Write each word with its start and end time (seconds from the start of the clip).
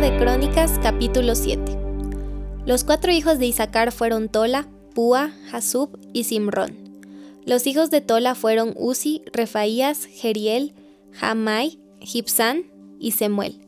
De 0.00 0.16
Crónicas, 0.16 0.78
capítulo 0.82 1.34
7. 1.34 1.60
Los 2.64 2.84
cuatro 2.84 3.12
hijos 3.12 3.38
de 3.38 3.44
Isaacar 3.44 3.92
fueron 3.92 4.30
Tola, 4.30 4.66
Púa, 4.94 5.34
Hasub 5.52 5.98
y 6.14 6.24
Simrón. 6.24 6.74
Los 7.44 7.66
hijos 7.66 7.90
de 7.90 8.00
Tola 8.00 8.34
fueron 8.34 8.72
Uzi, 8.78 9.20
Refaías, 9.30 10.06
Jeriel, 10.06 10.72
Jamai, 11.12 11.78
Gipsán 12.00 12.64
y 12.98 13.10
Semuel. 13.10 13.60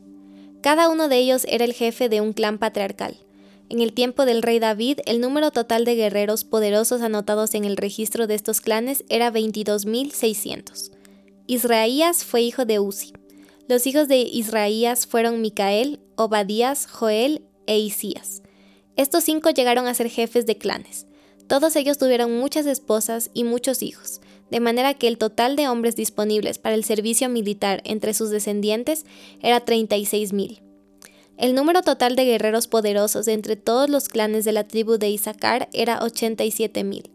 Cada 0.63 0.89
uno 0.89 1.11
de 1.11 1.19
ellos 1.19 1.45
era 1.51 1.67
el 1.67 1.75
jefe 1.75 2.09
de 2.09 2.23
un 2.23 2.33
clan 2.33 2.57
patriarcal. 2.57 3.19
En 3.69 3.83
el 3.83 3.93
tiempo 3.93 4.25
del 4.25 4.41
rey 4.41 4.59
David, 4.59 5.01
el 5.05 5.21
número 5.21 5.51
total 5.51 5.85
de 5.85 5.97
guerreros 5.97 6.45
poderosos 6.45 7.03
anotados 7.03 7.55
en 7.55 7.67
el 7.67 7.77
registro 7.77 8.27
de 8.27 8.37
estos 8.37 8.63
clanes 8.63 9.05
era 9.11 9.31
22.600. 9.31 10.93
Israías 11.47 12.25
fue 12.25 12.41
hijo 12.41 12.65
de 12.65 12.79
Uzi. 12.79 13.13
Los 13.69 13.87
hijos 13.87 14.09
de 14.09 14.19
Israías 14.19 15.07
fueron 15.07 15.41
Micael, 15.41 16.01
Obadías, 16.17 16.87
Joel 16.87 17.43
e 17.67 17.79
Isías. 17.79 18.43
Estos 18.97 19.25
cinco 19.25 19.51
llegaron 19.51 19.87
a 19.87 19.95
ser 19.95 20.11
jefes 20.11 20.47
de 20.47 20.59
clanes. 20.59 21.07
Todos 21.47 21.77
ellos 21.77 21.99
tuvieron 21.99 22.37
muchas 22.39 22.67
esposas 22.67 23.31
y 23.35 23.45
muchos 23.45 23.83
hijos, 23.83 24.21
de 24.51 24.61
manera 24.61 24.95
que 24.95 25.09
el 25.09 25.17
total 25.17 25.57
de 25.57 25.69
hombres 25.69 25.97
disponibles 25.97 26.59
para 26.59 26.75
el 26.75 26.85
servicio 26.85 27.29
militar 27.29 27.83
entre 27.85 28.15
sus 28.15 28.31
descendientes 28.31 29.07
era 29.41 29.65
36.000. 29.65 30.61
El 31.39 31.55
número 31.55 31.83
total 31.83 32.17
de 32.17 32.25
guerreros 32.25 32.69
poderosos 32.69 33.29
entre 33.29 33.57
todos 33.57 33.89
los 33.89 34.09
clanes 34.09 34.45
de 34.45 34.53
la 34.53 34.69
tribu 34.69 34.99
de 34.99 35.09
Isaacar 35.11 35.69
era 35.73 36.01
87.000. 36.01 37.11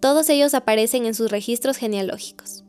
Todos 0.00 0.28
ellos 0.28 0.54
aparecen 0.54 1.06
en 1.06 1.14
sus 1.14 1.30
registros 1.30 1.76
genealógicos. 1.76 2.64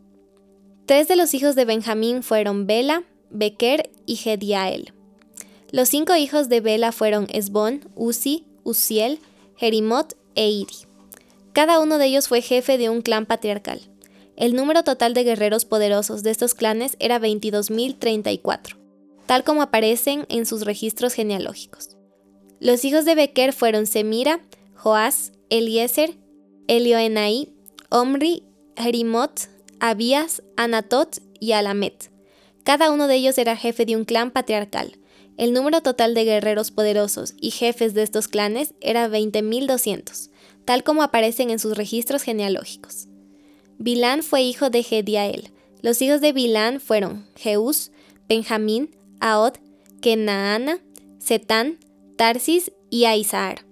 Tres 0.87 1.07
de 1.07 1.15
los 1.15 1.35
hijos 1.35 1.55
de 1.55 1.65
Benjamín 1.65 2.23
fueron 2.23 2.65
Bela, 2.65 3.03
Bequer 3.31 3.89
y 4.05 4.15
Gediael. 4.15 4.93
Los 5.71 5.89
cinco 5.89 6.15
hijos 6.15 6.49
de 6.49 6.61
Bela 6.61 6.91
fueron 6.91 7.27
Esbón, 7.31 7.89
Uzi, 7.95 8.45
Uziel, 8.63 9.19
Jerimot 9.55 10.15
e 10.35 10.49
Iri. 10.49 10.75
Cada 11.53 11.79
uno 11.79 11.97
de 11.97 12.05
ellos 12.05 12.27
fue 12.27 12.41
jefe 12.41 12.77
de 12.77 12.89
un 12.89 13.01
clan 13.01 13.25
patriarcal. 13.25 13.81
El 14.35 14.55
número 14.55 14.83
total 14.83 15.13
de 15.13 15.23
guerreros 15.23 15.65
poderosos 15.65 16.23
de 16.23 16.31
estos 16.31 16.53
clanes 16.53 16.95
era 16.99 17.19
22.034, 17.19 18.77
tal 19.25 19.43
como 19.43 19.61
aparecen 19.61 20.25
en 20.29 20.45
sus 20.45 20.63
registros 20.63 21.13
genealógicos. 21.13 21.97
Los 22.59 22.85
hijos 22.85 23.05
de 23.05 23.15
Bequer 23.15 23.53
fueron 23.53 23.85
Semira, 23.85 24.39
Joás, 24.75 25.33
Eliezer, 25.49 26.15
Elioenai, 26.67 27.49
Omri, 27.89 28.43
Jerimot, 28.77 29.49
Abías, 29.79 30.41
Anatot 30.55 31.17
y 31.39 31.51
Alamet. 31.51 32.09
Cada 32.63 32.91
uno 32.91 33.07
de 33.07 33.15
ellos 33.15 33.37
era 33.37 33.55
jefe 33.55 33.85
de 33.85 33.95
un 33.95 34.05
clan 34.05 34.31
patriarcal. 34.31 34.97
El 35.37 35.53
número 35.53 35.81
total 35.81 36.13
de 36.13 36.25
guerreros 36.25 36.71
poderosos 36.71 37.33
y 37.39 37.51
jefes 37.51 37.93
de 37.93 38.03
estos 38.03 38.27
clanes 38.27 38.73
era 38.81 39.07
20.200, 39.07 40.29
tal 40.65 40.83
como 40.83 41.01
aparecen 41.01 41.49
en 41.49 41.59
sus 41.59 41.77
registros 41.77 42.23
genealógicos. 42.23 43.07
Bilán 43.77 44.23
fue 44.23 44.41
hijo 44.41 44.69
de 44.69 44.83
Gediael. 44.83 45.51
Los 45.81 46.01
hijos 46.01 46.19
de 46.19 46.33
Bilán 46.33 46.81
fueron 46.81 47.25
Jeús, 47.37 47.91
Benjamín, 48.27 48.95
Aod, 49.21 49.53
Kenaana, 50.01 50.79
Setán, 51.17 51.79
Tarsis 52.17 52.73
y 52.89 53.05
Aizar. 53.05 53.65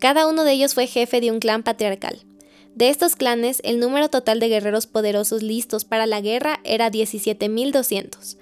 Cada 0.00 0.26
uno 0.26 0.42
de 0.42 0.52
ellos 0.52 0.74
fue 0.74 0.88
jefe 0.88 1.20
de 1.20 1.30
un 1.30 1.38
clan 1.38 1.62
patriarcal. 1.62 2.26
De 2.74 2.88
estos 2.88 3.14
clanes, 3.14 3.60
el 3.62 3.78
número 3.78 4.08
total 4.08 4.40
de 4.40 4.48
guerreros 4.48 4.88
poderosos 4.88 5.42
listos 5.42 5.84
para 5.84 6.06
la 6.06 6.20
guerra 6.20 6.58
era 6.64 6.90
17.200. 6.90 8.36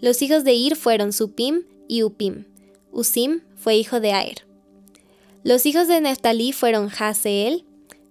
Los 0.00 0.20
hijos 0.20 0.44
de 0.44 0.52
Ir 0.52 0.76
fueron 0.76 1.12
Supim 1.12 1.62
y 1.88 2.02
Upim. 2.02 2.44
Usim 2.92 3.40
fue 3.56 3.76
hijo 3.76 3.98
de 4.00 4.12
Aer. 4.12 4.46
Los 5.42 5.64
hijos 5.64 5.88
de 5.88 6.00
Neftalí 6.02 6.52
fueron 6.52 6.90
Haseel, 6.90 7.64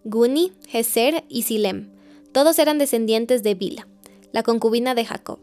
Guni, 0.03 0.51
Geser 0.67 1.23
y 1.29 1.43
Silem. 1.43 1.89
Todos 2.31 2.57
eran 2.57 2.79
descendientes 2.79 3.43
de 3.43 3.53
Bila, 3.53 3.87
la 4.31 4.41
concubina 4.41 4.95
de 4.95 5.05
Jacob. 5.05 5.39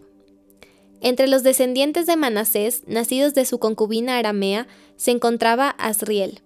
Entre 1.00 1.28
los 1.28 1.42
descendientes 1.42 2.06
de 2.06 2.16
Manasés, 2.16 2.82
nacidos 2.86 3.34
de 3.34 3.44
su 3.44 3.58
concubina 3.58 4.18
aramea, 4.18 4.66
se 4.96 5.10
encontraba 5.10 5.68
Asriel. 5.70 6.40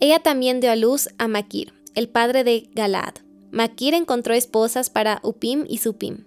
Ella 0.00 0.18
también 0.18 0.60
dio 0.60 0.70
a 0.70 0.76
luz 0.76 1.08
a 1.18 1.28
Maquir, 1.28 1.72
el 1.94 2.08
padre 2.08 2.44
de 2.44 2.68
Galaad. 2.74 3.14
Maquir 3.50 3.94
encontró 3.94 4.34
esposas 4.34 4.90
para 4.90 5.20
Upim 5.22 5.64
y 5.68 5.78
Supim. 5.78 6.24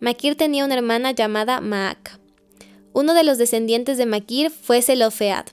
Maquir 0.00 0.36
tenía 0.36 0.64
una 0.64 0.74
hermana 0.74 1.12
llamada 1.12 1.60
Maaca. 1.60 2.18
Uno 2.92 3.14
de 3.14 3.24
los 3.24 3.38
descendientes 3.38 3.96
de 3.96 4.06
Maquir 4.06 4.50
fue 4.50 4.82
Selofead, 4.82 5.46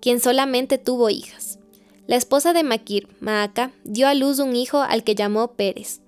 quien 0.00 0.20
solamente 0.20 0.78
tuvo 0.78 1.10
hijas. 1.10 1.58
La 2.06 2.16
esposa 2.16 2.52
de 2.52 2.64
Maquir, 2.64 3.08
Maaca, 3.20 3.72
dio 3.84 4.06
a 4.06 4.14
luz 4.14 4.38
un 4.38 4.54
hijo 4.56 4.82
al 4.82 5.04
que 5.04 5.14
llamó 5.14 5.52
Pérez. 5.52 6.00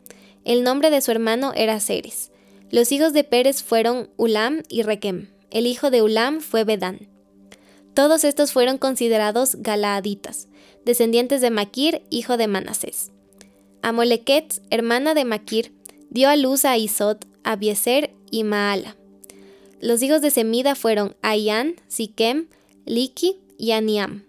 El 0.45 0.63
nombre 0.63 0.91
de 0.91 1.01
su 1.01 1.11
hermano 1.11 1.53
era 1.55 1.81
Ceres. 1.81 2.31
Los 2.71 2.93
hijos 2.93 3.13
de 3.13 3.25
Pérez 3.25 3.63
fueron 3.63 4.11
Ulam 4.17 4.63
y 4.69 4.83
Requem. 4.83 5.31
El 5.51 5.67
hijo 5.67 5.91
de 5.91 6.03
Ulam 6.03 6.41
fue 6.41 6.65
Bedán. 6.65 7.09
Todos 7.95 8.25
estos 8.25 8.53
fueron 8.53 8.77
considerados 8.77 9.57
galaaditas, 9.57 10.49
descendientes 10.85 11.41
de 11.41 11.51
Maquir, 11.51 12.03
hijo 12.11 12.37
de 12.37 12.47
Manasés. 12.47 13.11
Amolequet, 13.83 14.63
hermana 14.71 15.15
de 15.15 15.25
Maquir, 15.25 15.73
dio 16.11 16.29
a 16.29 16.37
luz 16.37 16.65
a 16.65 16.77
Isot, 16.77 17.27
Abieser 17.45 18.15
y 18.31 18.45
Maala. 18.45 18.97
Los 19.81 20.03
hijos 20.03 20.23
de 20.23 20.31
Semida 20.31 20.75
fueron 20.75 21.17
Ayán, 21.23 21.77
Siquem, 21.87 22.49
Liki 22.85 23.39
y 23.59 23.73
Aniam. 23.73 24.25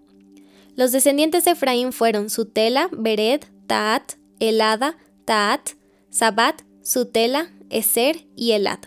Los 0.75 0.91
descendientes 0.91 1.45
de 1.45 1.51
Efraín 1.51 1.91
fueron 1.93 2.29
Sutela, 2.29 2.89
Bered, 2.91 3.41
Taat, 3.65 4.13
Elada, 4.39 4.97
Taat, 5.25 5.71
Sabat, 6.09 6.61
Sutela, 6.83 7.51
Eser 7.69 8.25
y 8.35 8.51
Elad. 8.51 8.79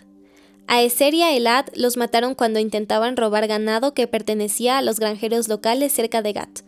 A 0.67 0.81
Eser 0.81 1.13
y 1.13 1.21
a 1.21 1.35
Elad 1.35 1.65
los 1.75 1.97
mataron 1.97 2.33
cuando 2.33 2.59
intentaban 2.59 3.17
robar 3.17 3.47
ganado 3.47 3.93
que 3.93 4.07
pertenecía 4.07 4.77
a 4.77 4.81
los 4.81 4.99
granjeros 4.99 5.49
locales 5.49 5.91
cerca 5.91 6.21
de 6.21 6.31
Gat. 6.31 6.61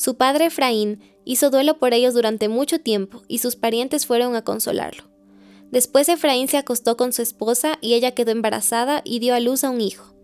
Su 0.00 0.16
padre 0.16 0.46
Efraín 0.46 0.98
hizo 1.26 1.50
duelo 1.50 1.78
por 1.78 1.92
ellos 1.92 2.14
durante 2.14 2.48
mucho 2.48 2.78
tiempo 2.78 3.20
y 3.28 3.36
sus 3.36 3.54
parientes 3.54 4.06
fueron 4.06 4.34
a 4.34 4.42
consolarlo. 4.42 5.04
Después 5.70 6.08
Efraín 6.08 6.48
se 6.48 6.56
acostó 6.56 6.96
con 6.96 7.12
su 7.12 7.20
esposa 7.20 7.76
y 7.82 7.92
ella 7.92 8.12
quedó 8.12 8.30
embarazada 8.30 9.02
y 9.04 9.18
dio 9.18 9.34
a 9.34 9.40
luz 9.40 9.62
a 9.62 9.68
un 9.68 9.82
hijo. 9.82 10.14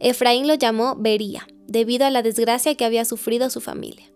Efraín 0.00 0.48
lo 0.48 0.54
llamó 0.54 0.96
Bería, 0.96 1.46
debido 1.68 2.06
a 2.06 2.10
la 2.10 2.22
desgracia 2.22 2.74
que 2.74 2.84
había 2.84 3.04
sufrido 3.04 3.50
su 3.50 3.60
familia. 3.60 4.10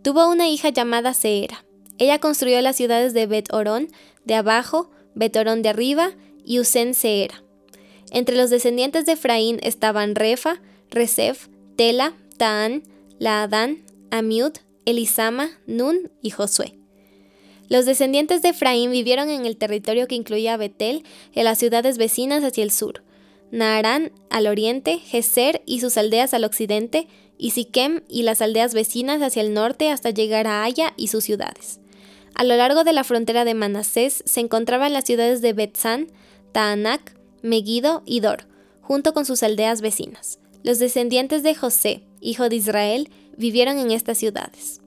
Tuvo 0.00 0.26
una 0.26 0.48
hija 0.48 0.70
llamada 0.70 1.12
Seera. 1.12 1.66
Ella 1.98 2.18
construyó 2.18 2.58
las 2.62 2.76
ciudades 2.76 3.12
de 3.12 3.26
Bet 3.26 3.52
Orón 3.52 3.88
de 4.24 4.36
abajo, 4.36 4.90
Bet 5.14 5.36
Orón 5.36 5.60
de 5.60 5.68
arriba 5.68 6.12
y 6.46 6.60
Usen 6.60 6.94
Seera. 6.94 7.44
Entre 8.10 8.38
los 8.38 8.48
descendientes 8.48 9.04
de 9.04 9.12
Efraín 9.12 9.58
estaban 9.62 10.14
Refa, 10.14 10.62
Resef, 10.88 11.48
Tela, 11.76 12.14
Taán, 12.38 12.84
Laadán, 13.18 13.84
Amiud, 14.10 14.52
Elisama, 14.84 15.50
Nun 15.66 16.10
y 16.22 16.30
Josué. 16.30 16.78
Los 17.68 17.84
descendientes 17.84 18.42
de 18.42 18.50
Efraín 18.50 18.90
vivieron 18.90 19.28
en 19.28 19.44
el 19.46 19.56
territorio 19.56 20.06
que 20.06 20.14
incluía 20.14 20.56
Betel 20.56 21.02
y 21.32 21.42
las 21.42 21.58
ciudades 21.58 21.98
vecinas 21.98 22.44
hacia 22.44 22.62
el 22.62 22.70
sur, 22.70 23.02
Naarán 23.50 24.12
al 24.28 24.48
oriente, 24.48 24.98
Geser 24.98 25.62
y 25.66 25.80
sus 25.80 25.96
aldeas 25.96 26.34
al 26.34 26.44
occidente, 26.44 27.06
y 27.38 27.50
Siquem 27.50 28.02
y 28.08 28.22
las 28.22 28.40
aldeas 28.40 28.74
vecinas 28.74 29.20
hacia 29.22 29.42
el 29.42 29.52
norte 29.52 29.90
hasta 29.90 30.10
llegar 30.10 30.46
a 30.46 30.64
Aya 30.64 30.94
y 30.96 31.08
sus 31.08 31.24
ciudades. 31.24 31.80
A 32.34 32.44
lo 32.44 32.56
largo 32.56 32.82
de 32.82 32.92
la 32.92 33.04
frontera 33.04 33.44
de 33.44 33.54
Manasés 33.54 34.22
se 34.26 34.40
encontraban 34.40 34.92
las 34.92 35.04
ciudades 35.04 35.42
de 35.42 35.52
Betzán, 35.52 36.08
Taanac, 36.52 37.14
Megiddo 37.42 38.02
y 38.06 38.20
Dor, 38.20 38.46
junto 38.80 39.12
con 39.12 39.26
sus 39.26 39.42
aldeas 39.42 39.80
vecinas. 39.80 40.38
Los 40.62 40.78
descendientes 40.78 41.42
de 41.42 41.54
José, 41.54 42.02
hijo 42.20 42.48
de 42.48 42.56
Israel, 42.56 43.10
vivieron 43.36 43.78
en 43.78 43.90
estas 43.90 44.18
ciudades. 44.18 44.80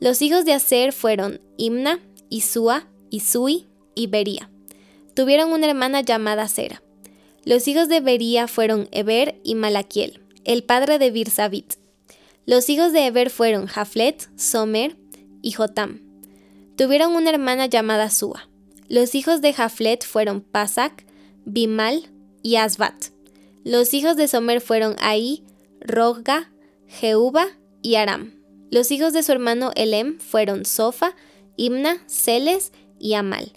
Los 0.00 0.22
hijos 0.22 0.44
de 0.44 0.52
Aser 0.52 0.92
fueron 0.92 1.40
Imna, 1.56 2.00
Isua, 2.28 2.86
Isui 3.10 3.66
y 3.94 4.06
Bería. 4.06 4.50
Tuvieron 5.14 5.52
una 5.52 5.66
hermana 5.66 6.00
llamada 6.00 6.48
Sera. 6.48 6.82
Los 7.44 7.68
hijos 7.68 7.88
de 7.88 8.00
Bería 8.00 8.48
fueron 8.48 8.88
Eber 8.90 9.40
y 9.44 9.54
Malaquiel, 9.54 10.20
el 10.44 10.64
padre 10.64 10.98
de 10.98 11.10
Birsabit. 11.10 11.74
Los 12.46 12.68
hijos 12.68 12.92
de 12.92 13.06
Eber 13.06 13.30
fueron 13.30 13.66
Jaflet, 13.66 14.28
Somer 14.36 14.96
y 15.42 15.52
Jotam. 15.52 16.00
Tuvieron 16.76 17.14
una 17.14 17.30
hermana 17.30 17.66
llamada 17.66 18.10
Sua. 18.10 18.48
Los 18.88 19.14
hijos 19.14 19.40
de 19.40 19.52
Jaflet 19.52 20.04
fueron 20.04 20.40
Pasak, 20.40 21.06
Bimal 21.44 22.10
y 22.42 22.56
Asbat. 22.56 23.06
Los 23.62 23.94
hijos 23.94 24.16
de 24.16 24.28
Somer 24.28 24.60
fueron 24.60 24.96
Ahí, 24.98 25.44
Rogga, 25.80 26.50
Jehuba 26.86 27.46
y 27.84 27.96
Aram. 27.96 28.32
Los 28.70 28.90
hijos 28.90 29.12
de 29.12 29.22
su 29.22 29.30
hermano 29.30 29.70
Elem 29.76 30.18
fueron 30.18 30.64
Sofa, 30.64 31.14
Imna, 31.56 32.02
Celes 32.08 32.72
y 32.98 33.12
Amal. 33.14 33.52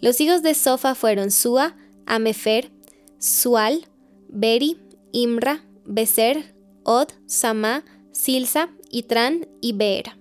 Los 0.00 0.20
hijos 0.20 0.42
de 0.42 0.54
Sofa 0.54 0.94
fueron 0.94 1.30
Sua, 1.30 1.74
Amefer, 2.06 2.70
Sual, 3.18 3.88
Beri, 4.28 4.76
Imra, 5.10 5.64
Beser, 5.86 6.54
Od, 6.84 7.08
Sama, 7.26 7.82
Silsa, 8.12 8.68
Itrán 8.90 9.48
y 9.60 9.72
Beera. 9.72 10.18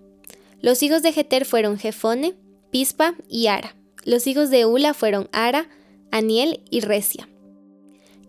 Los 0.62 0.82
hijos 0.82 1.04
de 1.04 1.12
Jeter 1.12 1.46
fueron 1.46 1.78
Jefone, 1.78 2.36
Pispa 2.72 3.16
y 3.28 3.48
Ara. 3.48 3.76
Los 4.06 4.28
hijos 4.28 4.50
de 4.50 4.66
Ula 4.66 4.94
fueron 4.94 5.28
Ara, 5.34 5.68
Aniel 6.10 6.62
y 6.70 6.80
Recia. 6.80 7.28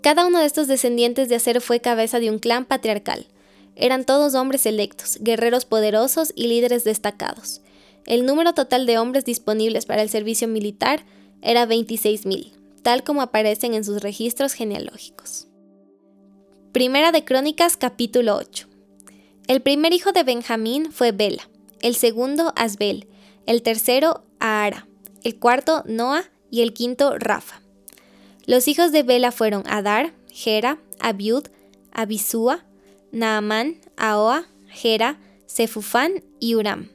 Cada 0.03 0.27
uno 0.27 0.41
de 0.41 0.47
estos 0.47 0.67
descendientes 0.67 1.29
de 1.29 1.37
Aser 1.37 1.61
fue 1.61 1.81
cabeza 1.81 2.19
de 2.19 2.29
un 2.29 2.41
clan 2.41 2.65
patriarcal. 2.65 3.29
Eran 3.77 4.05
todos 4.05 4.35
hombres 4.35 4.67
electos, 4.67 5.19
guerreros 5.21 5.65
poderosos 5.65 6.33
y 6.37 6.47
líderes 6.47 6.85
destacados. 6.85 7.63
El 8.07 8.27
número 8.27 8.53
total 8.53 8.87
de 8.87 8.99
hombres 8.99 9.25
disponibles 9.25 9.87
para 9.87 10.03
el 10.03 10.11
servicio 10.11 10.49
militar 10.49 11.05
era 11.41 11.67
26.000, 11.67 12.53
tal 12.83 13.05
como 13.05 13.23
aparecen 13.23 13.75
en 13.75 13.85
sus 13.85 14.03
registros 14.03 14.53
genealógicos. 14.53 15.47
Primera 16.73 17.13
de 17.13 17.25
Crónicas 17.25 17.77
capítulo 17.77 18.37
8. 18.37 18.67
El 19.47 19.61
primer 19.61 19.93
hijo 19.93 20.13
de 20.13 20.23
Benjamín 20.23 20.93
fue 20.93 21.13
Bela, 21.13 21.49
el 21.81 21.95
segundo 21.95 22.53
Asbel, 22.57 23.09
el 23.47 23.63
tercero 23.63 24.25
Ahara, 24.41 24.87
el 25.25 25.39
cuarto 25.39 25.83
Noah 25.87 26.25
y 26.51 26.63
el 26.63 26.73
quinto 26.73 27.19
Rafa. 27.19 27.61
Los 28.47 28.69
hijos 28.69 28.93
de 28.93 29.03
Bela 29.03 29.33
fueron 29.33 29.63
Adar, 29.67 30.13
Gera, 30.31 30.79
Abiud, 31.01 31.47
Abisúa, 31.93 32.65
Naamán, 33.13 33.77
Ahoa, 33.97 34.47
Gera, 34.69 35.21
Sefufán 35.47 36.25
y 36.41 36.55
Uram. 36.55 36.89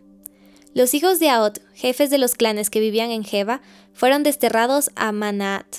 Los 0.74 0.94
hijos 0.94 1.20
de 1.20 1.30
Aot, 1.30 1.60
jefes 1.74 2.10
de 2.10 2.18
los 2.18 2.36
clanes 2.36 2.70
que 2.70 2.80
vivían 2.80 3.12
en 3.12 3.24
Jeba, 3.24 3.62
fueron 3.94 4.24
desterrados 4.24 4.92
a 4.96 5.12
Manaat. 5.12 5.78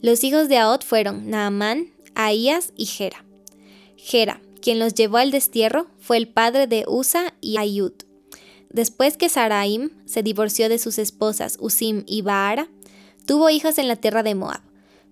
Los 0.00 0.24
hijos 0.24 0.48
de 0.48 0.58
Aot 0.58 0.84
fueron 0.84 1.30
Naamán, 1.30 1.92
Ahías 2.14 2.72
y 2.76 2.86
Gera. 2.86 3.24
Gera, 3.96 4.40
quien 4.60 4.78
los 4.78 4.94
llevó 4.94 5.18
al 5.18 5.30
destierro, 5.30 5.88
fue 5.98 6.16
el 6.16 6.28
padre 6.28 6.66
de 6.66 6.84
Usa 6.86 7.34
y 7.40 7.58
Ayud. 7.58 7.92
Después 8.70 9.16
que 9.16 9.28
Saraim 9.28 9.90
se 10.04 10.22
divorció 10.22 10.68
de 10.68 10.78
sus 10.78 10.98
esposas 10.98 11.56
Usim 11.60 12.02
y 12.06 12.22
Baara, 12.22 12.68
tuvo 13.26 13.50
hijos 13.50 13.78
en 13.78 13.88
la 13.88 13.96
tierra 13.96 14.22
de 14.22 14.34
Moab. 14.34 14.62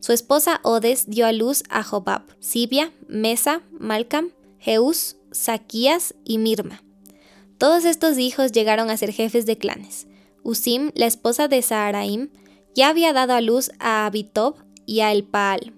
Su 0.00 0.12
esposa 0.12 0.60
Odes 0.64 1.08
dio 1.08 1.26
a 1.26 1.32
luz 1.32 1.62
a 1.68 1.84
Jobab, 1.84 2.22
Sibia, 2.40 2.92
Mesa, 3.06 3.62
Malcam, 3.70 4.30
Jeús, 4.62 5.16
Saquías 5.32 6.14
y 6.24 6.38
Mirma. 6.38 6.84
Todos 7.58 7.84
estos 7.84 8.16
hijos 8.18 8.52
llegaron 8.52 8.90
a 8.90 8.96
ser 8.96 9.12
jefes 9.12 9.44
de 9.44 9.58
clanes. 9.58 10.06
Usim, 10.44 10.92
la 10.94 11.06
esposa 11.06 11.48
de 11.48 11.62
Saharaim, 11.62 12.30
ya 12.72 12.88
había 12.88 13.12
dado 13.12 13.32
a 13.32 13.40
luz 13.40 13.72
a 13.80 14.06
Abitob 14.06 14.54
y 14.86 15.00
a 15.00 15.10
Elpaal. 15.10 15.72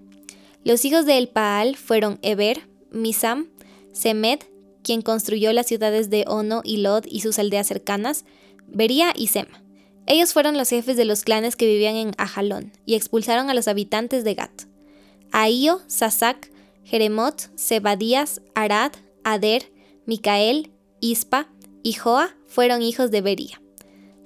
Los 0.63 0.85
hijos 0.85 1.07
de 1.07 1.17
Elpaal 1.17 1.77
fueron 1.77 2.19
Eber, 2.21 2.69
Misam, 2.91 3.47
Semed, 3.91 4.41
quien 4.83 5.01
construyó 5.01 5.51
las 5.51 5.65
ciudades 5.65 6.11
de 6.11 6.23
Ono 6.27 6.61
y 6.63 6.77
Lod 6.77 7.05
y 7.09 7.21
sus 7.21 7.39
aldeas 7.39 7.65
cercanas, 7.65 8.23
Bería 8.67 9.13
y 9.15 9.27
Sema. 9.27 9.63
Ellos 10.05 10.31
fueron 10.31 10.59
los 10.59 10.69
jefes 10.69 10.95
de 10.95 11.05
los 11.05 11.23
clanes 11.23 11.55
que 11.55 11.65
vivían 11.65 11.95
en 11.95 12.11
Ajalón 12.19 12.71
y 12.85 12.93
expulsaron 12.93 13.49
a 13.49 13.55
los 13.55 13.67
habitantes 13.67 14.23
de 14.23 14.35
Gat. 14.35 14.63
Ahío, 15.31 15.81
Sasac, 15.87 16.51
Jeremot, 16.85 17.49
Zebadías, 17.57 18.41
Arad, 18.53 18.93
Ader, 19.23 19.71
Micael, 20.05 20.71
Ispa 21.01 21.49
y 21.83 21.93
Joa 21.93 22.35
fueron 22.47 22.81
hijos 22.81 23.11
de 23.11 23.21
Bería. 23.21 23.61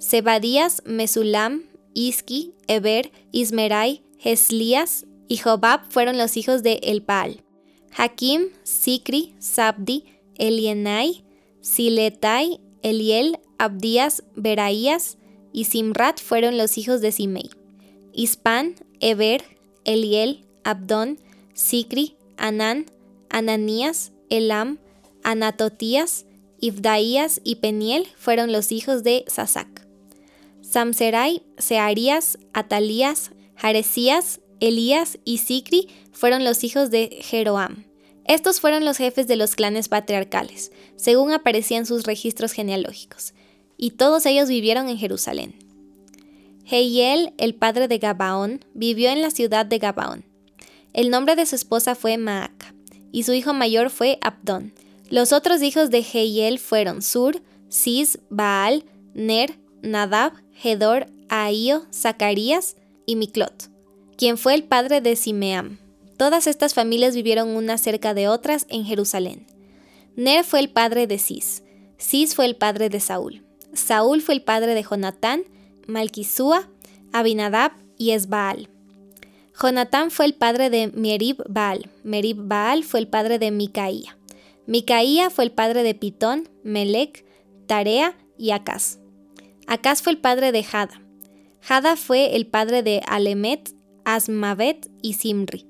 Zebadías, 0.00 0.82
Mesulam, 0.86 1.64
Iski, 1.94 2.54
Eber, 2.68 3.10
Ismerai, 3.32 4.02
Heslías 4.22 5.06
y 5.28 5.38
Jobab 5.38 5.90
fueron 5.90 6.18
los 6.18 6.36
hijos 6.36 6.62
de 6.62 6.80
Elpaal. 6.82 7.42
Hakim, 7.96 8.48
Sikri, 8.62 9.34
Sabdi, 9.38 10.04
Elienai, 10.36 11.24
Siletai, 11.60 12.60
Eliel, 12.82 13.38
Abdías, 13.58 14.22
Beraías, 14.36 15.18
y 15.52 15.64
Simrat 15.64 16.20
fueron 16.20 16.56
los 16.56 16.78
hijos 16.78 17.00
de 17.00 17.12
Simei. 17.12 17.50
Ispan, 18.12 18.74
Eber, 19.00 19.42
Eliel, 19.84 20.46
Abdón, 20.64 21.18
Sikri, 21.54 22.16
Anán, 22.40 22.86
Ananías, 23.28 24.12
Elam, 24.28 24.78
Anatotías, 25.22 26.26
Ibdaías 26.58 27.40
y 27.44 27.56
Peniel 27.56 28.08
fueron 28.16 28.52
los 28.52 28.72
hijos 28.72 29.04
de 29.04 29.24
Sasac. 29.28 29.86
Samserai, 30.62 31.42
Searías, 31.58 32.38
Atalías, 32.52 33.30
Jaresías, 33.54 34.40
Elías 34.58 35.18
y 35.24 35.38
Sikri 35.38 35.88
fueron 36.12 36.44
los 36.44 36.64
hijos 36.64 36.90
de 36.90 37.20
Jeroam. 37.22 37.84
Estos 38.24 38.60
fueron 38.60 38.84
los 38.84 38.96
jefes 38.96 39.28
de 39.28 39.36
los 39.36 39.54
clanes 39.54 39.88
patriarcales, 39.88 40.72
según 40.96 41.32
aparecían 41.32 41.86
sus 41.86 42.04
registros 42.04 42.52
genealógicos 42.52 43.34
y 43.82 43.92
todos 43.92 44.26
ellos 44.26 44.50
vivieron 44.50 44.90
en 44.90 44.98
Jerusalén. 44.98 45.54
Heiel, 46.70 47.32
el 47.38 47.54
padre 47.54 47.88
de 47.88 47.96
Gabaón, 47.96 48.62
vivió 48.74 49.08
en 49.08 49.22
la 49.22 49.30
ciudad 49.30 49.64
de 49.64 49.78
Gabaón. 49.78 50.24
El 50.92 51.10
nombre 51.10 51.36
de 51.36 51.46
su 51.46 51.54
esposa 51.54 51.94
fue 51.94 52.18
Maaca, 52.18 52.74
y 53.12 53.22
su 53.22 53.32
hijo 53.32 53.52
mayor 53.52 53.90
fue 53.90 54.18
Abdón. 54.22 54.72
Los 55.08 55.32
otros 55.32 55.62
hijos 55.62 55.90
de 55.90 55.98
Heiel 55.98 56.58
fueron 56.58 57.02
Sur, 57.02 57.42
Cis, 57.70 58.18
Baal, 58.28 58.84
Ner, 59.14 59.58
Nadab, 59.82 60.32
Hedor, 60.62 61.06
Ahío, 61.28 61.86
Zacarías 61.92 62.76
y 63.06 63.16
Miclot, 63.16 63.70
quien 64.16 64.36
fue 64.36 64.54
el 64.54 64.64
padre 64.64 65.00
de 65.00 65.16
Simeam. 65.16 65.78
Todas 66.16 66.46
estas 66.46 66.74
familias 66.74 67.14
vivieron 67.14 67.48
unas 67.48 67.80
cerca 67.80 68.14
de 68.14 68.28
otras 68.28 68.66
en 68.68 68.84
Jerusalén. 68.84 69.46
Ner 70.16 70.44
fue 70.44 70.60
el 70.60 70.68
padre 70.68 71.06
de 71.06 71.18
Cis, 71.18 71.62
Cis 72.00 72.34
fue 72.34 72.46
el 72.46 72.56
padre 72.56 72.88
de 72.88 72.98
Saúl. 72.98 73.44
Saúl 73.74 74.22
fue 74.22 74.34
el 74.34 74.42
padre 74.42 74.74
de 74.74 74.82
Jonatán, 74.82 75.44
Malquisúa, 75.86 76.68
Abinadab 77.12 77.72
y 77.98 78.12
Esbaal. 78.12 78.70
Jonatán 79.62 80.10
fue 80.10 80.24
el 80.24 80.34
padre 80.34 80.70
de 80.70 80.88
Merib 80.88 81.42
Baal. 81.48 81.90
Merib 82.02 82.38
Baal 82.38 82.84
fue 82.84 83.00
el 83.00 83.08
padre 83.08 83.38
de 83.38 83.50
Micaía. 83.50 84.16
Micaía 84.66 85.28
fue 85.28 85.44
el 85.44 85.52
padre 85.52 85.82
de 85.82 85.94
Pitón, 85.94 86.48
Melec, 86.62 87.24
Tarea 87.66 88.16
y 88.38 88.52
Acaz. 88.52 88.98
Acaz 89.66 90.02
fue 90.02 90.12
el 90.12 90.18
padre 90.18 90.52
de 90.52 90.64
Jada. 90.64 91.02
Jada 91.60 91.96
fue 91.96 92.36
el 92.36 92.46
padre 92.46 92.82
de 92.82 93.02
Alemet, 93.06 93.74
Asmavet 94.04 94.90
y 95.02 95.14
Simri. 95.14 95.66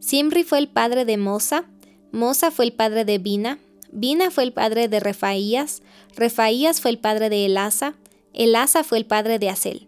Simri 0.00 0.42
fue 0.42 0.58
el 0.58 0.68
padre 0.68 1.04
de 1.04 1.18
Mosa. 1.18 1.66
Mosa 2.12 2.50
fue 2.50 2.64
el 2.64 2.72
padre 2.72 3.04
de 3.04 3.18
Bina. 3.18 3.58
Bina 3.94 4.32
fue 4.32 4.42
el 4.42 4.52
padre 4.52 4.88
de 4.88 4.98
Refaías, 4.98 5.80
Refaías 6.16 6.80
fue 6.80 6.90
el 6.90 6.98
padre 6.98 7.30
de 7.30 7.46
Elasa, 7.46 7.94
Elasa 8.32 8.82
fue 8.82 8.98
el 8.98 9.06
padre 9.06 9.38
de 9.38 9.48
Asel. 9.48 9.86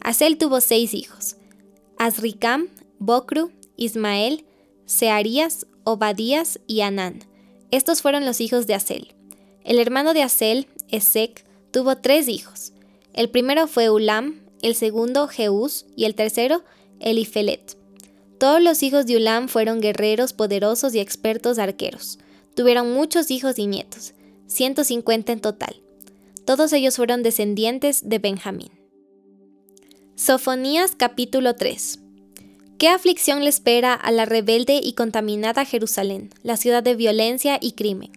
Asel 0.00 0.38
tuvo 0.38 0.62
seis 0.62 0.94
hijos, 0.94 1.36
Azricam, 1.98 2.68
Bocru, 3.04 3.50
Ismael, 3.76 4.44
Searías, 4.86 5.66
Obadías 5.82 6.60
y 6.68 6.82
Anán. 6.82 7.24
Estos 7.72 8.00
fueron 8.00 8.24
los 8.24 8.40
hijos 8.40 8.68
de 8.68 8.74
Asel. 8.74 9.16
El 9.64 9.80
hermano 9.80 10.14
de 10.14 10.22
Asel, 10.22 10.68
Esec, 10.88 11.44
tuvo 11.72 11.96
tres 11.96 12.28
hijos. 12.28 12.72
El 13.12 13.28
primero 13.28 13.66
fue 13.66 13.90
Ulam, 13.90 14.40
el 14.62 14.76
segundo 14.76 15.26
Jeús 15.26 15.86
y 15.96 16.04
el 16.04 16.14
tercero 16.14 16.62
Elifelet. 17.00 17.76
Todos 18.38 18.62
los 18.62 18.84
hijos 18.84 19.04
de 19.06 19.16
Ulam 19.16 19.48
fueron 19.48 19.80
guerreros 19.80 20.32
poderosos 20.32 20.94
y 20.94 21.00
expertos 21.00 21.58
arqueros. 21.58 22.20
Tuvieron 22.54 22.92
muchos 22.92 23.32
hijos 23.32 23.58
y 23.58 23.66
nietos, 23.66 24.14
150 24.46 25.32
en 25.32 25.40
total. 25.40 25.82
Todos 26.44 26.72
ellos 26.72 26.94
fueron 26.94 27.24
descendientes 27.24 28.08
de 28.08 28.20
Benjamín. 28.20 28.70
Sofonías 30.14 30.94
capítulo 30.94 31.56
3 31.56 32.01
¿Qué 32.82 32.88
aflicción 32.88 33.44
le 33.44 33.48
espera 33.48 33.94
a 33.94 34.10
la 34.10 34.24
rebelde 34.24 34.80
y 34.82 34.94
contaminada 34.94 35.64
Jerusalén, 35.64 36.30
la 36.42 36.56
ciudad 36.56 36.82
de 36.82 36.96
violencia 36.96 37.56
y 37.60 37.74
crimen? 37.74 38.10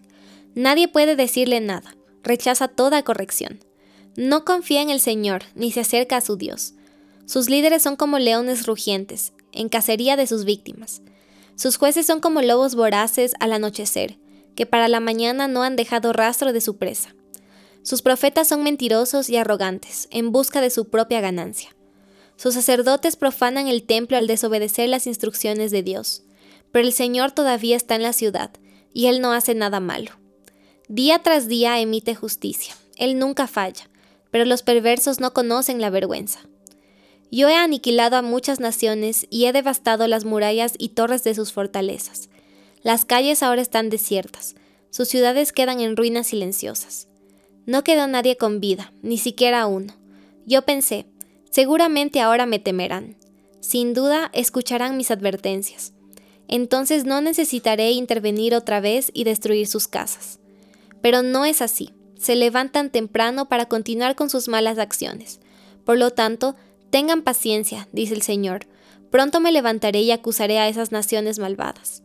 Nadie 0.56 0.88
puede 0.88 1.14
decirle 1.14 1.60
nada, 1.60 1.94
rechaza 2.24 2.66
toda 2.66 3.04
corrección. 3.04 3.60
No 4.16 4.44
confía 4.44 4.82
en 4.82 4.90
el 4.90 4.98
Señor, 4.98 5.44
ni 5.54 5.70
se 5.70 5.82
acerca 5.82 6.16
a 6.16 6.20
su 6.20 6.36
Dios. 6.36 6.74
Sus 7.26 7.48
líderes 7.48 7.80
son 7.84 7.94
como 7.94 8.18
leones 8.18 8.66
rugientes, 8.66 9.32
en 9.52 9.68
cacería 9.68 10.16
de 10.16 10.26
sus 10.26 10.44
víctimas. 10.44 11.00
Sus 11.54 11.76
jueces 11.76 12.04
son 12.04 12.18
como 12.18 12.42
lobos 12.42 12.74
voraces 12.74 13.34
al 13.38 13.52
anochecer, 13.52 14.18
que 14.56 14.66
para 14.66 14.88
la 14.88 14.98
mañana 14.98 15.46
no 15.46 15.62
han 15.62 15.76
dejado 15.76 16.12
rastro 16.12 16.52
de 16.52 16.60
su 16.60 16.76
presa. 16.76 17.14
Sus 17.84 18.02
profetas 18.02 18.48
son 18.48 18.64
mentirosos 18.64 19.30
y 19.30 19.36
arrogantes, 19.36 20.08
en 20.10 20.32
busca 20.32 20.60
de 20.60 20.70
su 20.70 20.88
propia 20.88 21.20
ganancia. 21.20 21.75
Sus 22.36 22.54
sacerdotes 22.54 23.16
profanan 23.16 23.68
el 23.68 23.82
templo 23.82 24.16
al 24.16 24.26
desobedecer 24.26 24.88
las 24.88 25.06
instrucciones 25.06 25.70
de 25.70 25.82
Dios, 25.82 26.22
pero 26.70 26.86
el 26.86 26.92
Señor 26.92 27.32
todavía 27.32 27.76
está 27.76 27.94
en 27.94 28.02
la 28.02 28.12
ciudad, 28.12 28.50
y 28.92 29.06
Él 29.06 29.20
no 29.20 29.32
hace 29.32 29.54
nada 29.54 29.80
malo. 29.80 30.12
Día 30.88 31.22
tras 31.22 31.48
día 31.48 31.80
emite 31.80 32.14
justicia, 32.14 32.76
Él 32.96 33.18
nunca 33.18 33.46
falla, 33.46 33.88
pero 34.30 34.44
los 34.44 34.62
perversos 34.62 35.18
no 35.18 35.32
conocen 35.32 35.80
la 35.80 35.90
vergüenza. 35.90 36.40
Yo 37.30 37.48
he 37.48 37.56
aniquilado 37.56 38.16
a 38.16 38.22
muchas 38.22 38.60
naciones 38.60 39.26
y 39.30 39.46
he 39.46 39.52
devastado 39.52 40.06
las 40.06 40.24
murallas 40.24 40.74
y 40.78 40.90
torres 40.90 41.24
de 41.24 41.34
sus 41.34 41.52
fortalezas. 41.52 42.28
Las 42.82 43.04
calles 43.04 43.42
ahora 43.42 43.62
están 43.62 43.90
desiertas, 43.90 44.54
sus 44.90 45.08
ciudades 45.08 45.52
quedan 45.52 45.80
en 45.80 45.96
ruinas 45.96 46.28
silenciosas. 46.28 47.08
No 47.66 47.82
quedó 47.82 48.06
nadie 48.06 48.36
con 48.36 48.60
vida, 48.60 48.92
ni 49.02 49.18
siquiera 49.18 49.66
uno. 49.66 49.94
Yo 50.46 50.62
pensé, 50.62 51.06
seguramente 51.56 52.20
ahora 52.20 52.44
me 52.44 52.58
temerán. 52.58 53.16
Sin 53.60 53.94
duda 53.94 54.30
escucharán 54.34 54.98
mis 54.98 55.10
advertencias. 55.10 55.94
Entonces 56.48 57.06
no 57.06 57.22
necesitaré 57.22 57.92
intervenir 57.92 58.54
otra 58.54 58.80
vez 58.80 59.10
y 59.14 59.24
destruir 59.24 59.66
sus 59.66 59.88
casas. 59.88 60.38
Pero 61.00 61.22
no 61.22 61.46
es 61.46 61.62
así. 61.62 61.94
Se 62.18 62.36
levantan 62.36 62.90
temprano 62.90 63.48
para 63.48 63.64
continuar 63.64 64.16
con 64.16 64.28
sus 64.28 64.48
malas 64.48 64.78
acciones. 64.78 65.40
Por 65.86 65.96
lo 65.96 66.10
tanto, 66.10 66.56
tengan 66.90 67.22
paciencia, 67.22 67.88
dice 67.90 68.12
el 68.12 68.20
Señor. 68.20 68.66
Pronto 69.10 69.40
me 69.40 69.50
levantaré 69.50 70.02
y 70.02 70.10
acusaré 70.10 70.58
a 70.58 70.68
esas 70.68 70.92
naciones 70.92 71.38
malvadas. 71.38 72.02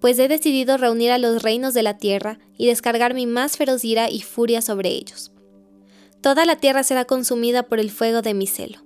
Pues 0.00 0.18
he 0.18 0.26
decidido 0.26 0.78
reunir 0.78 1.12
a 1.12 1.18
los 1.18 1.44
reinos 1.44 1.74
de 1.74 1.84
la 1.84 1.98
tierra 1.98 2.40
y 2.58 2.66
descargar 2.66 3.14
mi 3.14 3.26
más 3.26 3.56
feroz 3.56 3.84
ira 3.84 4.10
y 4.10 4.22
furia 4.22 4.60
sobre 4.60 4.88
ellos. 4.88 5.30
Toda 6.20 6.44
la 6.44 6.56
tierra 6.56 6.82
será 6.82 7.04
consumida 7.04 7.64
por 7.64 7.80
el 7.80 7.90
fuego 7.90 8.22
de 8.22 8.34
mi 8.34 8.46
celo. 8.46 8.80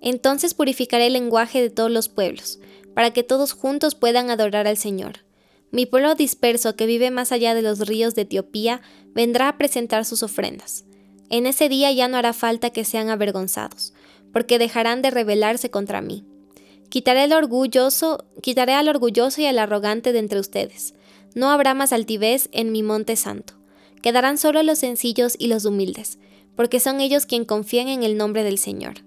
Entonces 0.00 0.54
purificaré 0.54 1.06
el 1.06 1.14
lenguaje 1.14 1.60
de 1.60 1.70
todos 1.70 1.90
los 1.90 2.08
pueblos, 2.08 2.58
para 2.94 3.12
que 3.12 3.22
todos 3.22 3.52
juntos 3.52 3.94
puedan 3.94 4.30
adorar 4.30 4.66
al 4.66 4.76
Señor. 4.76 5.24
Mi 5.70 5.86
pueblo 5.86 6.14
disperso 6.14 6.74
que 6.74 6.86
vive 6.86 7.10
más 7.10 7.32
allá 7.32 7.54
de 7.54 7.62
los 7.62 7.80
ríos 7.86 8.14
de 8.14 8.22
Etiopía 8.22 8.80
vendrá 9.14 9.48
a 9.48 9.56
presentar 9.58 10.04
sus 10.04 10.22
ofrendas. 10.22 10.84
En 11.28 11.46
ese 11.46 11.68
día 11.68 11.92
ya 11.92 12.08
no 12.08 12.16
hará 12.16 12.32
falta 12.32 12.70
que 12.70 12.84
sean 12.84 13.08
avergonzados, 13.08 13.94
porque 14.32 14.58
dejarán 14.58 15.00
de 15.00 15.10
rebelarse 15.10 15.70
contra 15.70 16.00
mí. 16.00 16.24
Quitaré 16.88 17.24
el 17.24 17.32
orgulloso, 17.32 18.24
quitaré 18.42 18.74
al 18.74 18.88
orgulloso 18.88 19.40
y 19.40 19.46
al 19.46 19.60
arrogante 19.60 20.12
de 20.12 20.18
entre 20.18 20.40
ustedes. 20.40 20.94
No 21.36 21.50
habrá 21.50 21.72
más 21.72 21.92
altivez 21.92 22.48
en 22.50 22.72
mi 22.72 22.82
monte 22.82 23.14
santo. 23.14 23.54
Quedarán 24.02 24.38
solo 24.38 24.62
los 24.64 24.80
sencillos 24.80 25.36
y 25.38 25.46
los 25.46 25.64
humildes, 25.64 26.18
porque 26.56 26.80
son 26.80 27.00
ellos 27.00 27.26
quien 27.26 27.44
confían 27.44 27.88
en 27.88 28.02
el 28.02 28.16
nombre 28.16 28.44
del 28.44 28.58
Señor. 28.58 29.04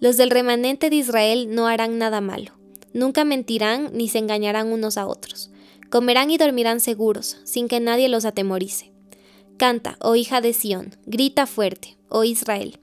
Los 0.00 0.16
del 0.16 0.30
remanente 0.30 0.90
de 0.90 0.96
Israel 0.96 1.54
no 1.54 1.66
harán 1.66 1.98
nada 1.98 2.20
malo. 2.20 2.52
Nunca 2.92 3.24
mentirán 3.24 3.90
ni 3.92 4.08
se 4.08 4.18
engañarán 4.18 4.72
unos 4.72 4.98
a 4.98 5.06
otros. 5.06 5.50
Comerán 5.90 6.30
y 6.30 6.38
dormirán 6.38 6.80
seguros, 6.80 7.38
sin 7.44 7.68
que 7.68 7.80
nadie 7.80 8.08
los 8.08 8.24
atemorice. 8.24 8.92
Canta, 9.56 9.96
oh 10.00 10.16
hija 10.16 10.40
de 10.40 10.52
Sión, 10.52 10.96
grita 11.06 11.46
fuerte, 11.46 11.96
oh 12.08 12.24
Israel. 12.24 12.78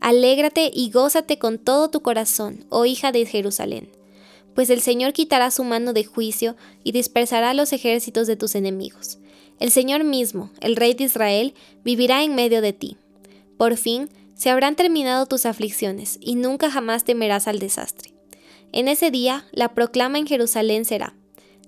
Alégrate 0.00 0.70
y 0.72 0.90
gózate 0.90 1.38
con 1.38 1.58
todo 1.58 1.90
tu 1.90 2.02
corazón, 2.02 2.64
oh 2.68 2.84
hija 2.84 3.12
de 3.12 3.26
Jerusalén. 3.26 3.90
Pues 4.54 4.70
el 4.70 4.80
Señor 4.80 5.12
quitará 5.12 5.50
su 5.50 5.64
mano 5.64 5.92
de 5.92 6.04
juicio 6.04 6.56
y 6.82 6.92
dispersará 6.92 7.54
los 7.54 7.72
ejércitos 7.72 8.26
de 8.26 8.36
tus 8.36 8.54
enemigos. 8.54 9.18
El 9.60 9.70
Señor 9.70 10.04
mismo, 10.04 10.50
el 10.60 10.76
Rey 10.76 10.94
de 10.94 11.04
Israel, 11.04 11.54
vivirá 11.84 12.24
en 12.24 12.34
medio 12.34 12.60
de 12.60 12.72
ti. 12.72 12.96
Por 13.56 13.76
fin, 13.76 14.10
se 14.34 14.50
habrán 14.50 14.76
terminado 14.76 15.26
tus 15.26 15.46
aflicciones, 15.46 16.18
y 16.20 16.34
nunca 16.34 16.70
jamás 16.70 17.04
temerás 17.04 17.48
al 17.48 17.58
desastre. 17.58 18.12
En 18.72 18.88
ese 18.88 19.10
día, 19.10 19.46
la 19.52 19.74
proclama 19.74 20.18
en 20.18 20.26
Jerusalén 20.26 20.84
será, 20.84 21.14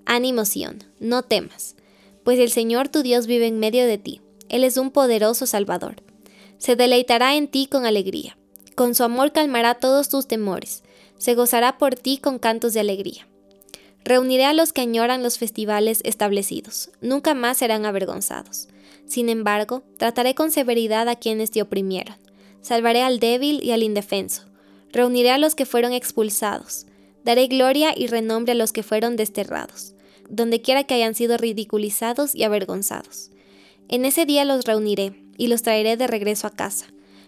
Ánimo 0.04 0.44
Sión, 0.44 0.84
no 1.00 1.22
temas, 1.22 1.76
pues 2.24 2.38
el 2.38 2.50
Señor 2.50 2.88
tu 2.88 3.02
Dios 3.02 3.26
vive 3.26 3.46
en 3.46 3.58
medio 3.58 3.86
de 3.86 3.98
ti, 3.98 4.20
Él 4.48 4.64
es 4.64 4.76
un 4.76 4.90
poderoso 4.90 5.46
Salvador. 5.46 6.02
Se 6.58 6.76
deleitará 6.76 7.36
en 7.36 7.48
ti 7.48 7.66
con 7.66 7.86
alegría, 7.86 8.36
con 8.74 8.94
su 8.94 9.04
amor 9.04 9.32
calmará 9.32 9.74
todos 9.74 10.08
tus 10.08 10.26
temores, 10.26 10.82
se 11.16 11.34
gozará 11.34 11.78
por 11.78 11.94
ti 11.94 12.18
con 12.18 12.38
cantos 12.38 12.74
de 12.74 12.80
alegría. 12.80 13.26
Reuniré 14.04 14.44
a 14.44 14.52
los 14.52 14.72
que 14.72 14.80
añoran 14.80 15.22
los 15.22 15.38
festivales 15.38 16.00
establecidos, 16.04 16.90
nunca 17.00 17.34
más 17.34 17.58
serán 17.58 17.86
avergonzados. 17.86 18.68
Sin 19.08 19.28
embargo, 19.28 19.82
trataré 19.96 20.34
con 20.34 20.52
severidad 20.52 21.08
a 21.08 21.16
quienes 21.16 21.50
te 21.50 21.62
oprimieron 21.62 22.16
Salvaré 22.60 23.02
al 23.02 23.20
débil 23.20 23.62
y 23.62 23.70
al 23.70 23.82
indefenso. 23.82 24.42
Reuniré 24.92 25.30
a 25.30 25.38
los 25.38 25.54
que 25.54 25.66
fueron 25.66 25.92
expulsados. 25.92 26.86
Daré 27.24 27.46
gloria 27.46 27.94
y 27.96 28.06
renombre 28.08 28.52
a 28.52 28.54
los 28.54 28.72
que 28.72 28.82
fueron 28.82 29.16
desterrados, 29.16 29.94
donde 30.28 30.60
quiera 30.60 30.84
que 30.84 30.94
hayan 30.94 31.14
sido 31.14 31.36
ridiculizados 31.36 32.34
y 32.34 32.44
avergonzados. 32.44 33.30
En 33.88 34.04
ese 34.04 34.26
día 34.26 34.44
los 34.44 34.64
reuniré 34.64 35.14
y 35.36 35.46
los 35.46 35.62
traeré 35.62 35.96
de 35.96 36.06
regreso 36.06 36.46
a 36.46 36.50
casa. 36.50 36.86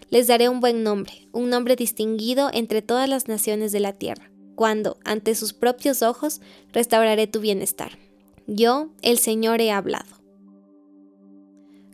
Les 0.09 0.27
daré 0.27 0.49
un 0.49 0.59
buen 0.59 0.83
nombre, 0.83 1.27
un 1.31 1.49
nombre 1.49 1.75
distinguido 1.75 2.49
entre 2.53 2.81
todas 2.81 3.07
las 3.07 3.27
naciones 3.27 3.71
de 3.71 3.79
la 3.79 3.93
tierra, 3.93 4.29
cuando, 4.55 4.97
ante 5.05 5.35
sus 5.35 5.53
propios 5.53 6.01
ojos, 6.01 6.41
restauraré 6.73 7.27
tu 7.27 7.39
bienestar. 7.39 7.97
Yo, 8.45 8.89
el 9.01 9.17
Señor, 9.17 9.61
he 9.61 9.71
hablado. 9.71 10.20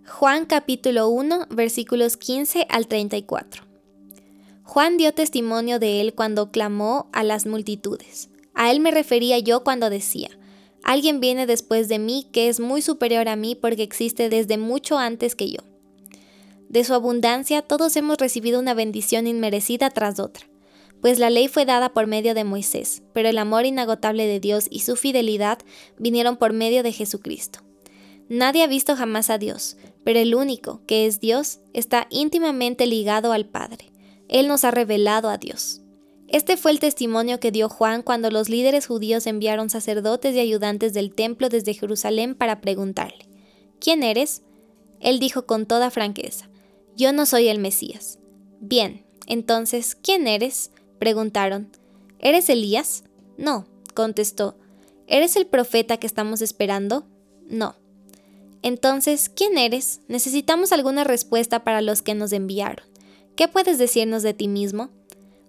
Juan 0.10 0.46
capítulo 0.46 1.10
1 1.10 1.48
versículos 1.50 2.16
15 2.16 2.66
al 2.70 2.88
34. 2.88 3.64
Juan 4.64 4.98
dio 4.98 5.14
testimonio 5.14 5.80
de 5.80 6.00
él 6.00 6.16
cuando 6.16 6.50
clamó 6.50 7.10
a 7.12 7.24
las 7.24 7.46
multitudes. 7.46 8.30
A 8.56 8.72
él 8.72 8.80
me 8.80 8.90
refería 8.90 9.38
yo 9.40 9.64
cuando 9.66 9.90
decía, 9.90 10.30
Alguien 10.82 11.20
viene 11.20 11.46
después 11.46 11.90
de 11.90 12.00
mí 12.00 12.26
que 12.32 12.48
es 12.48 12.62
muy 12.62 12.82
superior 12.82 13.28
a 13.28 13.36
mí 13.36 13.54
porque 13.54 13.84
existe 13.84 14.30
desde 14.30 14.58
mucho 14.58 14.98
antes 14.98 15.36
que 15.36 15.52
yo. 15.52 15.60
De 16.70 16.86
su 16.86 16.94
abundancia 16.94 17.62
todos 17.62 17.96
hemos 17.98 18.18
recibido 18.18 18.60
una 18.60 18.74
bendición 18.74 19.28
inmerecida 19.28 19.90
tras 19.90 20.20
otra, 20.20 20.48
pues 21.02 21.20
la 21.20 21.30
ley 21.30 21.50
fue 21.50 21.66
dada 21.66 21.90
por 21.90 22.08
medio 22.08 22.34
de 22.34 22.46
Moisés, 22.46 23.04
pero 23.14 23.28
el 23.28 23.38
amor 23.38 23.66
inagotable 23.66 24.26
de 24.26 24.40
Dios 24.40 24.68
y 24.72 24.80
su 24.80 24.96
fidelidad 24.96 25.60
vinieron 26.00 26.38
por 26.38 26.54
medio 26.54 26.82
de 26.82 26.94
Jesucristo. 26.94 27.60
Nadie 28.30 28.64
ha 28.64 28.68
visto 28.68 28.98
jamás 28.98 29.30
a 29.30 29.38
Dios, 29.38 29.78
pero 30.08 30.22
el 30.22 30.36
único, 30.36 30.80
que 30.88 31.06
es 31.06 31.20
Dios, 31.20 31.60
está 31.74 32.08
íntimamente 32.10 32.88
ligado 32.88 33.34
al 33.34 33.46
Padre. 33.46 33.92
Él 34.30 34.48
nos 34.48 34.64
ha 34.64 34.72
revelado 34.72 35.28
a 35.28 35.38
Dios. 35.38 35.82
Este 36.30 36.56
fue 36.56 36.72
el 36.72 36.80
testimonio 36.80 37.42
que 37.42 37.52
dio 37.52 37.68
Juan 37.68 38.04
cuando 38.04 38.32
los 38.32 38.48
líderes 38.48 38.88
judíos 38.88 39.28
enviaron 39.28 39.70
sacerdotes 39.70 40.34
y 40.34 40.40
ayudantes 40.40 40.94
del 40.94 41.14
templo 41.14 41.50
desde 41.50 41.74
Jerusalén 41.74 42.36
para 42.36 42.62
preguntarle, 42.62 43.28
¿quién 43.82 44.02
eres? 44.02 44.44
Él 45.02 45.20
dijo 45.20 45.46
con 45.46 45.66
toda 45.66 45.92
franqueza, 45.92 46.50
yo 46.96 47.12
no 47.12 47.26
soy 47.26 47.50
el 47.50 47.60
Mesías. 47.60 48.18
Bien, 48.62 49.06
entonces, 49.26 49.94
¿quién 49.94 50.30
eres? 50.30 50.72
preguntaron. 51.00 51.70
¿Eres 52.20 52.50
Elías? 52.50 53.04
No, 53.38 53.68
contestó. 53.94 54.58
¿Eres 55.06 55.36
el 55.36 55.48
profeta 55.48 55.98
que 55.98 56.08
estamos 56.08 56.42
esperando? 56.42 57.06
No. 57.50 57.76
Entonces, 58.68 59.32
¿quién 59.34 59.58
eres? 59.58 60.02
Necesitamos 60.10 60.74
alguna 60.74 61.06
respuesta 61.06 61.64
para 61.64 61.80
los 61.80 62.02
que 62.02 62.16
nos 62.16 62.34
enviaron. 62.34 62.86
¿Qué 63.38 63.48
puedes 63.48 63.78
decirnos 63.78 64.24
de 64.24 64.34
ti 64.34 64.50
mismo? 64.50 64.90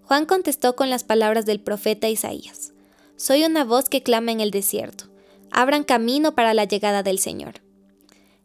Juan 0.04 0.24
contestó 0.24 0.76
con 0.76 0.88
las 0.88 1.02
palabras 1.02 1.44
del 1.44 1.58
profeta 1.58 2.08
Isaías. 2.08 2.74
Soy 3.16 3.42
una 3.42 3.64
voz 3.64 3.88
que 3.88 4.04
clama 4.04 4.30
en 4.30 4.40
el 4.40 4.52
desierto. 4.52 5.06
Abran 5.50 5.82
camino 5.82 6.36
para 6.36 6.54
la 6.54 6.64
llegada 6.64 7.02
del 7.02 7.18
Señor. 7.18 7.54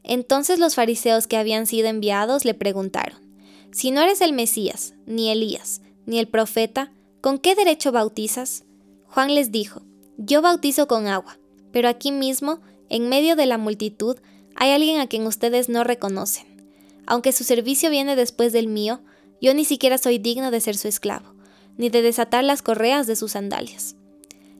Entonces 0.01 0.58
los 0.58 0.74
fariseos 0.74 1.27
que 1.27 1.38
habían 1.38 1.68
sido 1.68 1.88
enviados 1.88 2.44
le 2.44 2.56
preguntaron, 2.56 3.20
Si 3.72 3.92
no 3.92 4.01
eres 4.01 4.22
el 4.22 4.34
Mesías, 4.34 4.96
ni 5.06 5.30
Elías, 5.30 5.82
ni 6.08 6.18
el 6.18 6.27
profeta, 6.27 6.92
¿con 7.22 7.38
qué 7.38 7.53
derecho 7.53 7.92
bautizas? 7.92 8.63
Juan 9.06 9.36
les 9.36 9.51
dijo, 9.51 9.84
Yo 10.18 10.42
bautizo 10.42 10.88
con 10.88 11.06
agua, 11.06 11.38
pero 11.72 11.89
aquí 11.89 12.12
mismo, 12.12 12.60
en 12.89 13.08
medio 13.08 13.36
de 13.36 13.46
la 13.46 13.60
multitud, 13.60 14.18
hay 14.63 14.72
alguien 14.72 15.01
a 15.01 15.08
quien 15.08 15.27
ustedes 15.27 15.67
no 15.67 15.84
reconocen. 15.84 16.46
Aunque 17.05 17.34
su 17.34 17.43
servicio 17.43 17.89
viene 17.89 18.15
después 18.15 18.53
del 18.53 18.67
mío, 18.67 19.01
yo 19.41 19.53
ni 19.53 19.65
siquiera 19.65 19.98
soy 19.98 20.20
digno 20.20 20.51
de 20.51 20.62
ser 20.62 20.77
su 20.77 20.88
esclavo, 20.88 21.34
ni 21.75 21.89
de 21.89 22.01
desatar 22.01 22.46
las 22.46 22.62
correas 22.62 23.05
de 23.05 23.17
sus 23.17 23.34
sandalias. 23.34 23.98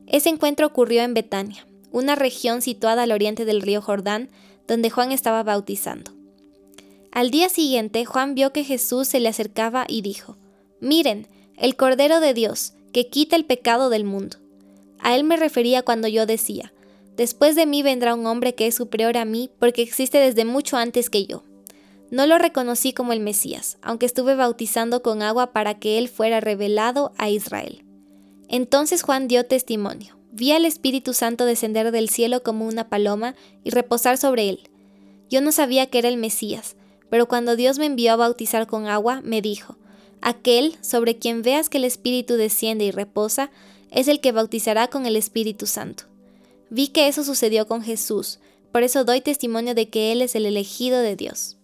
Ese 0.06 0.28
encuentro 0.28 0.68
ocurrió 0.68 1.04
en 1.04 1.14
Betania, 1.14 1.66
una 1.94 2.16
región 2.16 2.62
situada 2.62 3.04
al 3.04 3.14
oriente 3.14 3.46
del 3.46 3.62
río 3.62 3.82
Jordán, 3.82 4.30
donde 4.68 4.90
Juan 4.90 5.14
estaba 5.14 5.42
bautizando. 5.42 6.12
Al 7.14 7.32
día 7.32 7.48
siguiente, 7.48 8.04
Juan 8.04 8.36
vio 8.36 8.52
que 8.52 8.66
Jesús 8.66 9.08
se 9.08 9.22
le 9.22 9.30
acercaba 9.30 9.86
y 9.88 10.02
dijo, 10.02 10.36
Miren, 10.82 11.28
el 11.56 11.78
Cordero 11.78 12.20
de 12.20 12.34
Dios, 12.34 12.74
que 12.92 13.08
quita 13.08 13.38
el 13.38 13.46
pecado 13.46 13.90
del 13.90 14.04
mundo. 14.04 14.36
A 15.00 15.16
él 15.16 15.24
me 15.24 15.38
refería 15.38 15.82
cuando 15.82 16.10
yo 16.10 16.26
decía, 16.26 16.74
Después 17.16 17.56
de 17.56 17.66
mí 17.66 17.84
vendrá 17.84 18.16
un 18.16 18.26
hombre 18.26 18.56
que 18.56 18.68
es 18.68 18.76
superior 18.76 19.18
a 19.18 19.26
mí 19.26 19.52
porque 19.60 19.82
existe 19.82 20.18
desde 20.18 20.46
mucho 20.46 20.78
antes 20.78 21.10
que 21.10 21.26
yo. 21.26 21.44
No 22.10 22.28
lo 22.28 22.38
reconocí 22.38 22.94
como 22.94 23.14
el 23.14 23.20
Mesías, 23.20 23.78
aunque 23.82 24.06
estuve 24.06 24.36
bautizando 24.36 25.02
con 25.02 25.22
agua 25.22 25.52
para 25.52 25.80
que 25.80 25.98
él 25.98 26.10
fuera 26.10 26.40
revelado 26.40 27.12
a 27.18 27.30
Israel. 27.30 27.84
Entonces 28.50 29.04
Juan 29.04 29.28
dio 29.28 29.46
testimonio. 29.46 30.16
Vi 30.32 30.52
al 30.52 30.66
Espíritu 30.66 31.14
Santo 31.14 31.46
descender 31.46 31.92
del 31.92 32.10
cielo 32.10 32.42
como 32.42 32.68
una 32.68 32.90
paloma 32.90 33.36
y 33.64 33.70
reposar 33.70 34.18
sobre 34.18 34.50
él. 34.50 34.70
Yo 35.30 35.42
no 35.42 35.52
sabía 35.52 35.88
que 35.88 36.00
era 36.00 36.10
el 36.10 36.18
Mesías, 36.18 36.76
pero 37.10 37.28
cuando 37.28 37.56
Dios 37.56 37.78
me 37.78 37.86
envió 37.86 38.14
a 38.14 38.18
bautizar 38.18 38.66
con 38.66 38.88
agua, 38.88 39.22
me 39.24 39.42
dijo, 39.42 39.78
Aquel 40.22 40.78
sobre 40.82 41.18
quien 41.18 41.42
veas 41.42 41.70
que 41.70 41.78
el 41.78 41.84
Espíritu 41.84 42.36
desciende 42.36 42.86
y 42.86 42.92
reposa, 42.92 43.52
es 43.92 44.08
el 44.08 44.20
que 44.22 44.32
bautizará 44.32 44.88
con 44.88 45.06
el 45.06 45.16
Espíritu 45.16 45.68
Santo. 45.68 46.06
Vi 46.76 46.88
que 46.88 47.08
eso 47.08 47.24
sucedió 47.24 47.68
con 47.68 47.84
Jesús, 47.84 48.40
Por 48.72 48.82
eso 48.82 49.04
doy 49.04 49.22
testimonio 49.22 49.76
de 49.76 49.90
que 49.90 50.12
Él 50.12 50.24
es 50.24 50.34
el 50.34 50.48
elegido 50.48 51.02
de 51.02 51.16
Dios. 51.16 51.58